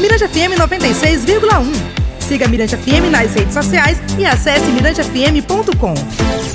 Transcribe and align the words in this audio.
Mirante 0.00 0.28
FM 0.28 0.58
96,1. 0.58 1.72
Siga 2.20 2.46
Mirante 2.48 2.76
FM 2.76 3.10
nas 3.10 3.32
redes 3.34 3.54
sociais 3.54 3.98
e 4.18 4.26
acesse 4.26 4.66
mirantefm.com. 4.70 5.94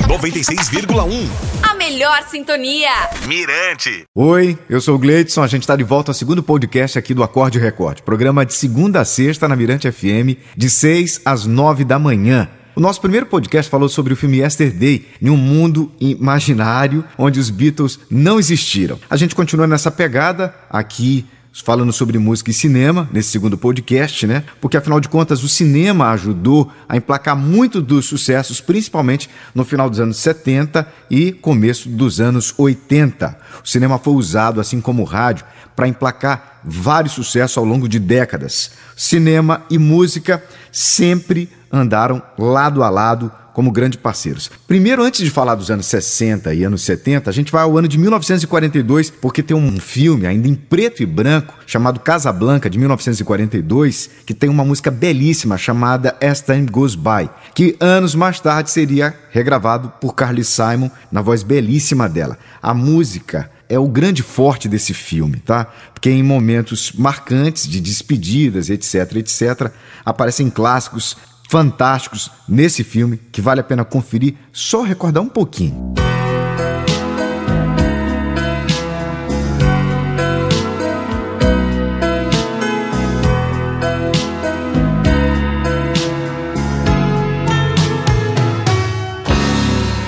96,1. 0.07 1.28
A 1.63 1.73
melhor 1.73 2.21
sintonia. 2.29 2.91
Mirante. 3.25 4.04
Oi, 4.13 4.57
eu 4.69 4.79
sou 4.79 4.96
o 4.96 4.99
Gleidson. 4.99 5.41
A 5.41 5.47
gente 5.47 5.63
está 5.63 5.75
de 5.75 5.83
volta 5.83 6.12
ao 6.12 6.15
segundo 6.15 6.43
podcast 6.43 6.99
aqui 6.99 7.15
do 7.15 7.23
Acorde 7.23 7.57
Record. 7.57 8.02
Programa 8.02 8.46
de 8.46 8.54
segunda 8.54 9.02
a 9.02 9.05
sexta 9.05 9.48
na 9.48 9.55
Mirante 9.55 9.92
FM, 9.92 10.38
de 10.55 10.70
6 10.70 11.21
às 11.26 11.46
9 11.46 11.84
da 11.84 11.98
manhã. 11.98 12.48
O 12.76 12.80
nosso 12.80 13.02
primeiro 13.02 13.26
podcast 13.26 13.71
falou 13.71 13.89
sobre 13.89 14.14
o 14.14 14.16
filme 14.16 14.38
Yesterday, 14.39 15.05
em 15.21 15.30
um 15.30 15.38
mundo 15.38 15.92
imaginário 16.00 17.04
onde 17.18 17.39
os 17.39 17.50
Beatles 17.50 18.00
não 18.10 18.38
existiram. 18.38 19.00
A 19.10 19.18
gente 19.18 19.34
continua 19.34 19.66
nessa 19.66 19.89
pegada 19.89 20.54
aqui 20.70 21.26
falando 21.59 21.91
sobre 21.91 22.18
música 22.18 22.52
e 22.52 22.54
cinema 22.54 23.09
nesse 23.11 23.29
segundo 23.29 23.57
podcast, 23.57 24.26
né? 24.26 24.44
Porque 24.62 24.77
afinal 24.77 24.99
de 24.99 25.09
contas 25.09 25.44
o 25.44 25.49
cinema 25.49 26.12
ajudou 26.12 26.71
a 26.88 26.95
emplacar 26.95 27.35
muito 27.35 27.81
dos 27.81 28.05
sucessos, 28.05 28.62
principalmente 28.62 29.30
no 29.53 29.66
final 29.66 29.90
dos 29.90 29.99
anos 29.99 30.17
70 30.17 30.88
e 31.09 31.31
começo 31.31 31.90
dos 31.90 32.21
anos 32.21 32.53
80. 32.57 33.38
O 33.63 33.67
cinema 33.67 33.99
foi 33.99 34.13
usado, 34.13 34.62
assim 34.62 34.79
como 34.79 35.02
o 35.02 35.05
rádio, 35.05 35.45
para 35.76 35.88
emplacar 35.88 36.62
vários 36.63 37.13
sucessos 37.13 37.57
ao 37.57 37.65
longo 37.65 37.90
de 37.90 37.99
décadas. 37.99 38.71
Cinema 38.95 39.63
e 39.70 39.77
música 39.77 40.43
sempre 40.71 41.49
andaram 41.71 42.21
lado 42.38 42.84
a 42.84 42.90
lado 42.90 43.31
como 43.54 43.72
grandes 43.72 44.00
parceiros. 44.00 44.50
Primeiro, 44.68 45.04
antes 45.04 45.22
de 45.22 45.30
falar 45.30 45.55
dos 45.55 45.70
anos 45.70 45.86
60 45.86 46.54
e 46.54 46.64
anos 46.64 46.82
70, 46.84 47.30
a 47.30 47.34
gente 47.34 47.52
vai 47.52 47.64
ao 47.64 47.77
ano 47.77 47.88
de 47.88 47.98
1942, 47.98 49.10
porque 49.10 49.44
tem 49.44 49.55
um 49.55 49.80
filme 49.80 50.26
ainda 50.26 50.48
em 50.48 50.55
preto 50.55 51.04
e 51.04 51.05
branco 51.05 51.54
chamado 51.66 52.00
Casablanca 52.00 52.70
de 52.70 52.77
1942, 52.77 54.10
que 54.26 54.34
tem 54.34 54.50
uma 54.50 54.64
música 54.64 54.91
belíssima 54.91 55.58
chamada 55.58 56.16
As 56.21 56.41
Time 56.41 56.66
Goes 56.66 56.96
By, 56.96 57.30
que 57.54 57.76
anos 57.80 58.16
mais 58.16 58.40
tarde 58.40 58.70
seria 58.70 59.13
regravado 59.32 59.91
por 59.99 60.13
Carly 60.13 60.43
Simon 60.43 60.90
na 61.12 61.21
voz 61.21 61.43
belíssima 61.43 62.08
dela. 62.08 62.38
A 62.62 62.74
música 62.74 63.49
é 63.71 63.80
o 63.80 63.88
grande 63.88 64.22
forte 64.22 64.68
desse 64.68 64.94
filme, 64.94 65.38
tá? 65.38 65.66
Porque 65.94 66.09
em 66.09 66.22
momentos 66.22 66.91
marcantes 66.91 67.69
de 67.69 67.80
despedidas, 67.80 68.69
etc, 68.69 69.16
etc, 69.16 69.72
aparecem 70.03 70.50
clássicos 70.50 71.16
fantásticos 71.52 72.31
nesse 72.47 72.81
filme 72.81 73.19
que 73.30 73.41
vale 73.41 73.59
a 73.59 73.63
pena 73.63 73.84
conferir, 73.84 74.35
só 74.53 74.84
recordar 74.84 75.22
um 75.22 75.28
pouquinho. 75.28 75.94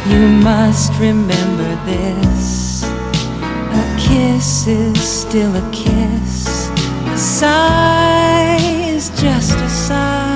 You 0.09 0.29
must 0.41 0.93
remember 1.01 1.77
this. 1.85 2.83
A 2.85 3.99
kiss 3.99 4.65
is 4.67 4.97
still 4.97 5.53
a 5.57 5.71
kiss. 5.71 6.69
A 7.13 7.17
sigh 7.17 8.95
is 8.95 9.09
just 9.19 9.57
a 9.57 9.69
sigh. 9.69 10.32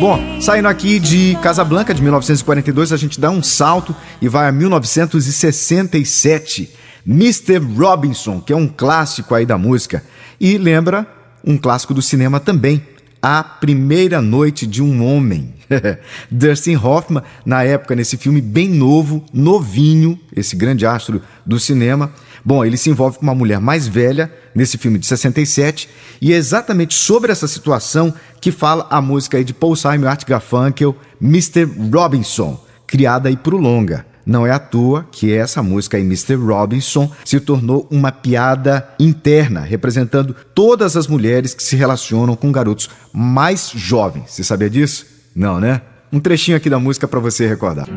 Bom, 0.00 0.40
saindo 0.40 0.66
aqui 0.66 0.98
de 0.98 1.36
Casablanca 1.42 1.92
de 1.92 2.00
1942, 2.00 2.90
a 2.90 2.96
gente 2.96 3.20
dá 3.20 3.30
um 3.30 3.42
salto 3.42 3.94
e 4.18 4.30
vai 4.30 4.48
a 4.48 4.52
1967. 4.52 6.70
Mr. 7.06 7.58
Robinson, 7.58 8.40
que 8.40 8.50
é 8.50 8.56
um 8.56 8.66
clássico 8.66 9.34
aí 9.34 9.44
da 9.44 9.58
música 9.58 10.02
e 10.40 10.56
lembra 10.56 11.06
um 11.44 11.58
clássico 11.58 11.92
do 11.92 12.00
cinema 12.00 12.40
também, 12.40 12.82
A 13.22 13.42
Primeira 13.42 14.22
Noite 14.22 14.66
de 14.66 14.82
um 14.82 15.04
Homem. 15.04 15.54
Dustin 16.30 16.76
Hoffman, 16.76 17.22
na 17.44 17.62
época, 17.62 17.94
nesse 17.94 18.16
filme 18.16 18.40
bem 18.40 18.68
novo, 18.68 19.24
novinho, 19.32 20.18
esse 20.34 20.56
grande 20.56 20.86
astro 20.86 21.22
do 21.44 21.60
cinema. 21.60 22.12
Bom, 22.44 22.64
ele 22.64 22.76
se 22.76 22.90
envolve 22.90 23.18
com 23.18 23.22
uma 23.22 23.34
mulher 23.34 23.60
mais 23.60 23.86
velha, 23.86 24.32
nesse 24.54 24.78
filme 24.78 24.98
de 24.98 25.06
67, 25.06 25.88
e 26.20 26.32
é 26.32 26.36
exatamente 26.36 26.94
sobre 26.94 27.30
essa 27.30 27.46
situação 27.46 28.12
que 28.40 28.50
fala 28.50 28.86
a 28.90 29.00
música 29.00 29.36
aí 29.36 29.44
de 29.44 29.54
Paul 29.54 29.76
Simon 29.76 30.08
Art 30.08 30.26
Garfunkel, 30.26 30.96
Mr. 31.20 31.64
Robinson, 31.92 32.58
criada 32.86 33.28
aí 33.28 33.36
pro 33.36 33.56
longa. 33.56 34.09
Não 34.30 34.46
é 34.46 34.52
à 34.52 34.60
toa 34.60 35.04
que 35.10 35.34
essa 35.34 35.60
música 35.60 35.96
aí, 35.96 36.04
Mr. 36.04 36.36
Robinson, 36.36 37.10
se 37.24 37.40
tornou 37.40 37.88
uma 37.90 38.12
piada 38.12 38.88
interna, 38.96 39.62
representando 39.62 40.36
todas 40.54 40.96
as 40.96 41.08
mulheres 41.08 41.52
que 41.52 41.64
se 41.64 41.74
relacionam 41.74 42.36
com 42.36 42.52
garotos 42.52 42.88
mais 43.12 43.72
jovens. 43.74 44.30
Você 44.30 44.44
sabia 44.44 44.70
disso? 44.70 45.04
Não, 45.34 45.58
né? 45.58 45.82
Um 46.12 46.20
trechinho 46.20 46.56
aqui 46.56 46.70
da 46.70 46.78
música 46.78 47.08
para 47.08 47.18
você 47.18 47.48
recordar. 47.48 47.88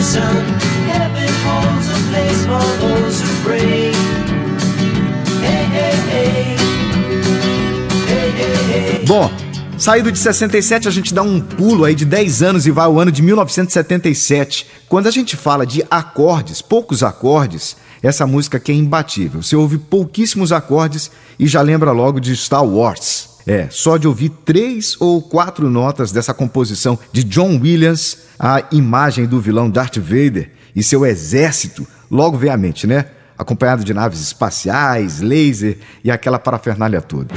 Robinson. 0.00 0.20
Heaven 0.88 1.28
holds 1.44 1.88
a 1.90 1.98
place 2.08 2.46
for 2.46 2.64
those 2.80 3.22
who 3.22 3.44
pray. 3.44 3.92
Bom, 9.06 9.30
saído 9.76 10.10
de 10.10 10.18
67, 10.18 10.88
a 10.88 10.90
gente 10.90 11.12
dá 11.12 11.22
um 11.22 11.40
pulo 11.40 11.84
aí 11.84 11.94
de 11.94 12.04
10 12.04 12.42
anos 12.42 12.66
e 12.66 12.70
vai 12.70 12.86
ao 12.86 12.98
ano 12.98 13.12
de 13.12 13.22
1977. 13.22 14.66
Quando 14.88 15.06
a 15.06 15.10
gente 15.10 15.36
fala 15.36 15.66
de 15.66 15.84
acordes, 15.90 16.62
poucos 16.62 17.02
acordes, 17.02 17.76
essa 18.02 18.26
música 18.26 18.56
aqui 18.56 18.72
é 18.72 18.74
imbatível. 18.74 19.42
Você 19.42 19.56
ouve 19.56 19.76
pouquíssimos 19.78 20.52
acordes 20.52 21.10
e 21.38 21.46
já 21.46 21.60
lembra 21.60 21.92
logo 21.92 22.20
de 22.20 22.34
Star 22.36 22.64
Wars. 22.64 23.28
É, 23.50 23.66
só 23.68 23.96
de 23.96 24.06
ouvir 24.06 24.28
três 24.44 24.96
ou 25.00 25.20
quatro 25.20 25.68
notas 25.68 26.12
dessa 26.12 26.32
composição 26.32 26.96
de 27.12 27.24
John 27.24 27.58
Williams, 27.60 28.18
a 28.38 28.62
imagem 28.70 29.26
do 29.26 29.40
vilão 29.40 29.68
Darth 29.68 29.98
Vader 29.98 30.52
e 30.76 30.84
seu 30.84 31.04
exército 31.04 31.84
logo 32.08 32.38
vem 32.38 32.48
à 32.48 32.56
mente, 32.56 32.86
né? 32.86 33.06
Acompanhado 33.36 33.82
de 33.82 33.92
naves 33.92 34.20
espaciais, 34.20 35.18
laser 35.18 35.78
e 36.04 36.12
aquela 36.12 36.38
parafernália 36.38 37.00
toda. 37.00 37.34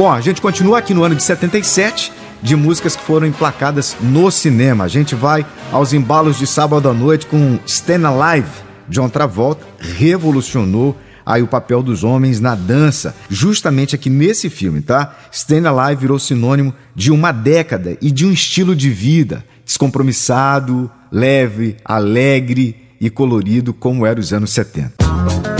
Bom, 0.00 0.10
a 0.10 0.22
gente 0.22 0.40
continua 0.40 0.78
aqui 0.78 0.94
no 0.94 1.04
ano 1.04 1.14
de 1.14 1.22
77 1.22 2.10
de 2.40 2.56
músicas 2.56 2.96
que 2.96 3.02
foram 3.02 3.26
emplacadas 3.26 3.94
no 4.00 4.30
cinema. 4.30 4.84
A 4.84 4.88
gente 4.88 5.14
vai 5.14 5.44
aos 5.70 5.92
embalos 5.92 6.38
de 6.38 6.46
sábado 6.46 6.88
à 6.88 6.94
noite 6.94 7.26
com 7.26 7.58
Stand 7.66 8.08
Alive. 8.08 8.48
John 8.88 9.10
Travolta 9.10 9.62
revolucionou 9.78 10.96
aí 11.26 11.42
o 11.42 11.46
papel 11.46 11.82
dos 11.82 12.02
homens 12.02 12.40
na 12.40 12.54
dança, 12.54 13.14
justamente 13.28 13.94
aqui 13.94 14.08
nesse 14.08 14.48
filme, 14.48 14.80
tá? 14.80 15.14
Stand 15.30 15.68
Alive 15.68 16.00
virou 16.00 16.18
sinônimo 16.18 16.72
de 16.94 17.12
uma 17.12 17.30
década 17.30 17.98
e 18.00 18.10
de 18.10 18.24
um 18.24 18.32
estilo 18.32 18.74
de 18.74 18.88
vida 18.88 19.44
descompromissado, 19.66 20.90
leve, 21.12 21.76
alegre 21.84 22.88
e 22.98 23.10
colorido 23.10 23.74
como 23.74 24.06
era 24.06 24.18
os 24.18 24.32
anos 24.32 24.50
70. 24.50 25.59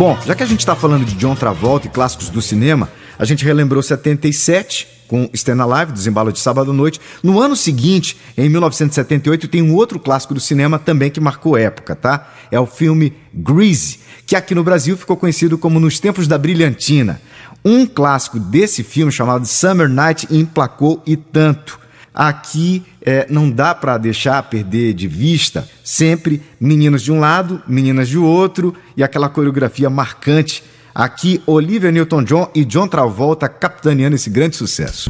Bom, 0.00 0.18
já 0.24 0.34
que 0.34 0.42
a 0.42 0.46
gente 0.46 0.60
está 0.60 0.74
falando 0.74 1.04
de 1.04 1.14
John 1.16 1.34
Travolta 1.34 1.86
e 1.86 1.90
clássicos 1.90 2.30
do 2.30 2.40
cinema, 2.40 2.88
a 3.18 3.24
gente 3.26 3.44
relembrou 3.44 3.82
77 3.82 4.88
com 5.06 5.28
Stand 5.34 5.62
Alive, 5.62 5.92
Desembalo 5.92 6.32
de 6.32 6.38
Sábado 6.38 6.70
à 6.70 6.72
Noite. 6.72 6.98
No 7.22 7.38
ano 7.38 7.54
seguinte, 7.54 8.16
em 8.34 8.48
1978, 8.48 9.46
tem 9.46 9.60
um 9.60 9.74
outro 9.74 10.00
clássico 10.00 10.32
do 10.32 10.40
cinema 10.40 10.78
também 10.78 11.10
que 11.10 11.20
marcou 11.20 11.54
época, 11.54 11.94
tá? 11.94 12.32
É 12.50 12.58
o 12.58 12.64
filme 12.64 13.12
Grease, 13.34 13.98
que 14.24 14.34
aqui 14.34 14.54
no 14.54 14.64
Brasil 14.64 14.96
ficou 14.96 15.18
conhecido 15.18 15.58
como 15.58 15.78
Nos 15.78 16.00
Tempos 16.00 16.26
da 16.26 16.38
Brilhantina. 16.38 17.20
Um 17.62 17.84
clássico 17.84 18.40
desse 18.40 18.82
filme 18.82 19.12
chamado 19.12 19.44
Summer 19.44 19.86
Night 19.86 20.26
emplacou 20.30 21.02
e 21.06 21.14
tanto. 21.14 21.78
Aqui 22.14 22.84
é, 23.00 23.26
não 23.30 23.48
dá 23.48 23.74
para 23.74 23.96
deixar 23.96 24.42
perder 24.42 24.94
de 24.94 25.06
vista 25.06 25.68
sempre 25.84 26.42
meninos 26.60 27.02
de 27.02 27.12
um 27.12 27.20
lado, 27.20 27.62
meninas 27.68 28.08
de 28.08 28.18
outro 28.18 28.74
e 28.96 29.02
aquela 29.02 29.28
coreografia 29.28 29.88
marcante. 29.88 30.62
Aqui, 30.92 31.40
Olivia 31.46 31.92
Newton-John 31.92 32.50
e 32.54 32.64
John 32.64 32.88
Travolta 32.88 33.48
capitaneando 33.48 34.16
esse 34.16 34.28
grande 34.28 34.56
sucesso. 34.56 35.08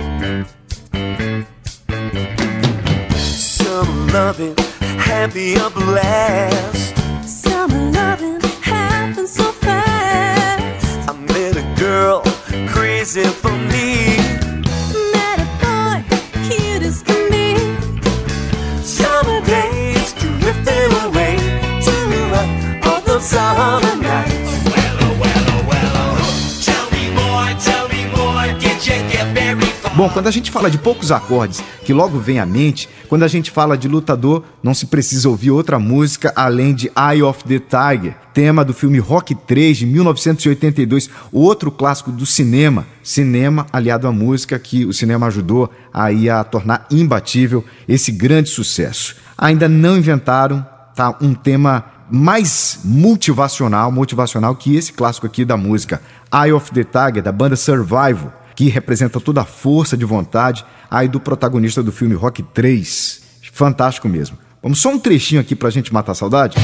Some 3.16 4.12
loving, 4.12 4.54
happy 4.98 5.54
a 5.56 5.70
blast. 5.70 6.94
Summer 7.26 7.90
loving 7.92 8.38
happens 8.62 9.30
so 9.30 9.52
fast. 9.54 11.08
I 11.08 11.12
met 11.32 11.56
a 11.56 11.62
girl 11.80 12.22
crazy 12.68 13.24
for 13.24 13.52
me. 13.52 13.79
Bom, 30.00 30.08
quando 30.08 30.28
a 30.28 30.30
gente 30.30 30.50
fala 30.50 30.70
de 30.70 30.78
poucos 30.78 31.12
acordes 31.12 31.62
que 31.84 31.92
logo 31.92 32.18
vem 32.18 32.38
à 32.38 32.46
mente, 32.46 32.88
quando 33.06 33.22
a 33.22 33.28
gente 33.28 33.50
fala 33.50 33.76
de 33.76 33.86
lutador, 33.86 34.42
não 34.62 34.72
se 34.72 34.86
precisa 34.86 35.28
ouvir 35.28 35.50
outra 35.50 35.78
música 35.78 36.32
além 36.34 36.74
de 36.74 36.90
Eye 36.96 37.22
of 37.22 37.44
the 37.44 37.58
Tiger, 37.58 38.16
tema 38.32 38.64
do 38.64 38.72
filme 38.72 38.98
Rock 38.98 39.34
3 39.34 39.76
de 39.76 39.84
1982, 39.84 41.10
outro 41.30 41.70
clássico 41.70 42.10
do 42.10 42.24
cinema, 42.24 42.86
cinema 43.02 43.66
aliado 43.70 44.08
à 44.08 44.10
música 44.10 44.58
que 44.58 44.86
o 44.86 44.92
cinema 44.94 45.26
ajudou 45.26 45.70
aí 45.92 46.30
a 46.30 46.42
tornar 46.44 46.86
imbatível 46.90 47.62
esse 47.86 48.10
grande 48.10 48.48
sucesso. 48.48 49.16
Ainda 49.36 49.68
não 49.68 49.98
inventaram 49.98 50.66
tá, 50.96 51.14
um 51.20 51.34
tema 51.34 51.84
mais 52.10 52.80
motivacional, 52.86 53.92
motivacional 53.92 54.56
que 54.56 54.74
esse 54.76 54.94
clássico 54.94 55.26
aqui 55.26 55.44
da 55.44 55.58
música, 55.58 56.00
Eye 56.32 56.54
of 56.54 56.72
the 56.72 56.84
Tiger, 56.84 57.22
da 57.22 57.30
banda 57.30 57.54
Survival, 57.54 58.39
que 58.60 58.68
representa 58.68 59.18
toda 59.18 59.40
a 59.40 59.44
força 59.46 59.96
de 59.96 60.04
vontade 60.04 60.66
aí 60.90 61.08
do 61.08 61.18
protagonista 61.18 61.82
do 61.82 61.90
filme 61.90 62.14
Rock 62.14 62.42
3. 62.42 63.22
Fantástico 63.50 64.06
mesmo. 64.06 64.36
Vamos 64.62 64.82
só 64.82 64.90
um 64.90 64.98
trechinho 64.98 65.40
aqui 65.40 65.56
pra 65.56 65.70
gente 65.70 65.90
matar 65.94 66.12
a 66.12 66.14
saudade? 66.14 66.58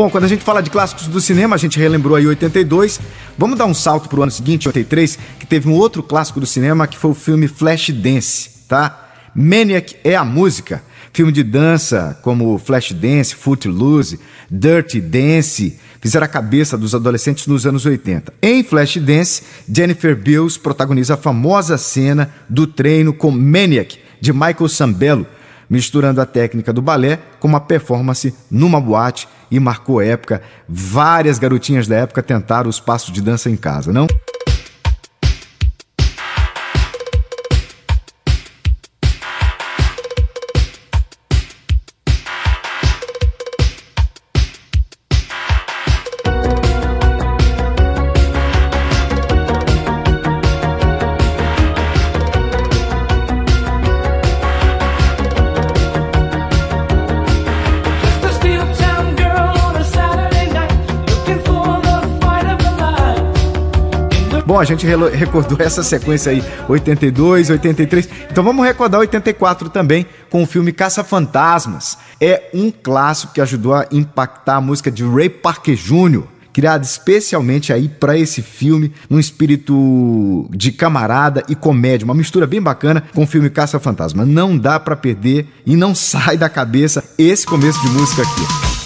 Bom, 0.00 0.08
quando 0.08 0.24
a 0.24 0.28
gente 0.28 0.42
fala 0.42 0.62
de 0.62 0.70
clássicos 0.70 1.08
do 1.08 1.20
cinema, 1.20 1.56
a 1.56 1.58
gente 1.58 1.78
relembrou 1.78 2.16
aí 2.16 2.26
82. 2.26 2.98
Vamos 3.36 3.58
dar 3.58 3.66
um 3.66 3.74
salto 3.74 4.08
pro 4.08 4.22
ano 4.22 4.32
seguinte, 4.32 4.66
83, 4.66 5.18
que 5.38 5.44
teve 5.44 5.68
um 5.68 5.74
outro 5.74 6.02
clássico 6.02 6.40
do 6.40 6.46
cinema 6.46 6.86
que 6.86 6.96
foi 6.96 7.10
o 7.10 7.14
filme 7.14 7.46
Flashdance, 7.46 8.48
tá? 8.66 9.10
Maniac 9.34 9.94
é 10.02 10.16
a 10.16 10.24
música. 10.24 10.82
Filme 11.12 11.30
de 11.30 11.42
dança 11.42 12.18
como 12.22 12.56
Flashdance, 12.56 13.34
Footloose, 13.34 14.18
Dirty 14.50 15.02
Dance 15.02 15.78
fizeram 16.00 16.24
a 16.24 16.28
cabeça 16.28 16.78
dos 16.78 16.94
adolescentes 16.94 17.46
nos 17.46 17.66
anos 17.66 17.84
80. 17.84 18.32
Em 18.40 18.64
Flashdance, 18.64 19.42
Jennifer 19.70 20.16
Beals 20.16 20.56
protagoniza 20.56 21.12
a 21.12 21.18
famosa 21.18 21.76
cena 21.76 22.34
do 22.48 22.66
treino 22.66 23.12
com 23.12 23.30
Maniac 23.30 23.98
de 24.18 24.32
Michael 24.32 24.68
Sambello, 24.70 25.26
misturando 25.68 26.22
a 26.22 26.26
técnica 26.26 26.72
do 26.72 26.80
balé 26.80 27.18
com 27.38 27.46
uma 27.46 27.60
performance 27.60 28.32
numa 28.50 28.80
boate 28.80 29.28
e 29.50 29.58
marcou 29.58 30.00
época. 30.00 30.42
Várias 30.68 31.38
garotinhas 31.38 31.88
da 31.88 31.96
época 31.96 32.22
tentaram 32.22 32.68
os 32.70 32.80
passos 32.80 33.12
de 33.12 33.20
dança 33.20 33.50
em 33.50 33.56
casa, 33.56 33.92
não? 33.92 34.06
Bom, 64.50 64.58
a 64.58 64.64
gente 64.64 64.84
recordou 64.84 65.56
essa 65.64 65.80
sequência 65.80 66.32
aí, 66.32 66.42
82, 66.68 67.50
83. 67.50 68.08
Então 68.32 68.42
vamos 68.42 68.66
recordar 68.66 68.98
84 68.98 69.70
também 69.70 70.04
com 70.28 70.42
o 70.42 70.46
filme 70.46 70.72
Caça 70.72 71.04
Fantasmas. 71.04 71.96
É 72.20 72.50
um 72.52 72.68
clássico 72.68 73.32
que 73.32 73.40
ajudou 73.40 73.74
a 73.74 73.86
impactar 73.92 74.56
a 74.56 74.60
música 74.60 74.90
de 74.90 75.04
Ray 75.04 75.28
Parker 75.28 75.76
Jr., 75.76 76.24
criado 76.52 76.82
especialmente 76.82 77.72
aí 77.72 77.88
para 77.88 78.18
esse 78.18 78.42
filme, 78.42 78.92
num 79.08 79.20
espírito 79.20 80.48
de 80.50 80.72
camarada 80.72 81.44
e 81.48 81.54
comédia, 81.54 82.04
uma 82.04 82.12
mistura 82.12 82.44
bem 82.44 82.60
bacana 82.60 83.04
com 83.14 83.22
o 83.22 83.28
filme 83.28 83.50
Caça 83.50 83.78
Fantasma. 83.78 84.26
Não 84.26 84.58
dá 84.58 84.80
para 84.80 84.96
perder 84.96 85.46
e 85.64 85.76
não 85.76 85.94
sai 85.94 86.36
da 86.36 86.48
cabeça 86.48 87.04
esse 87.16 87.46
começo 87.46 87.80
de 87.82 87.88
música 87.90 88.22
aqui. 88.22 88.79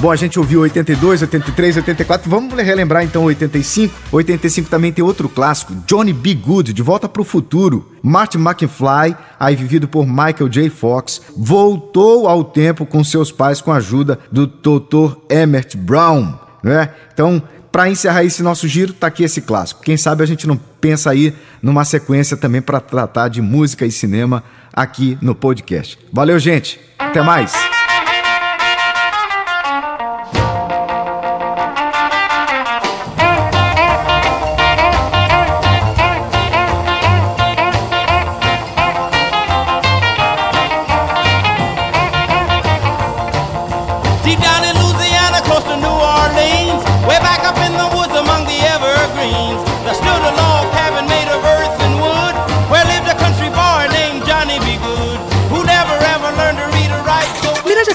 Bom, 0.00 0.10
a 0.10 0.16
gente 0.16 0.38
ouviu 0.38 0.62
82, 0.62 1.20
83, 1.20 1.76
84. 1.76 2.30
Vamos 2.30 2.54
relembrar 2.54 3.04
então 3.04 3.24
85. 3.24 3.94
85 4.10 4.70
também 4.70 4.90
tem 4.90 5.04
outro 5.04 5.28
clássico, 5.28 5.74
Johnny 5.86 6.14
B. 6.14 6.34
Good, 6.34 6.72
De 6.72 6.80
Volta 6.80 7.06
para 7.06 7.20
o 7.20 7.24
Futuro. 7.24 7.90
Martin 8.02 8.38
McFly, 8.38 9.14
aí 9.38 9.54
vivido 9.54 9.86
por 9.86 10.06
Michael 10.06 10.48
J. 10.48 10.70
Fox, 10.70 11.20
voltou 11.36 12.26
ao 12.26 12.42
tempo 12.42 12.86
com 12.86 13.04
seus 13.04 13.30
pais 13.30 13.60
com 13.60 13.70
a 13.70 13.76
ajuda 13.76 14.18
do 14.32 14.46
Dr. 14.46 15.18
Emmett 15.28 15.76
Brown, 15.76 16.32
né? 16.64 16.88
Então, 17.12 17.42
para 17.70 17.90
encerrar 17.90 18.24
esse 18.24 18.42
nosso 18.42 18.66
giro, 18.66 18.94
tá 18.94 19.08
aqui 19.08 19.22
esse 19.22 19.42
clássico. 19.42 19.82
Quem 19.82 19.98
sabe 19.98 20.22
a 20.22 20.26
gente 20.26 20.46
não 20.46 20.58
pensa 20.80 21.10
aí 21.10 21.34
numa 21.60 21.84
sequência 21.84 22.38
também 22.38 22.62
para 22.62 22.80
tratar 22.80 23.28
de 23.28 23.42
música 23.42 23.84
e 23.84 23.92
cinema 23.92 24.42
aqui 24.72 25.18
no 25.20 25.34
podcast. 25.34 25.98
Valeu, 26.10 26.38
gente. 26.38 26.80
Até 26.98 27.20
mais. 27.20 27.52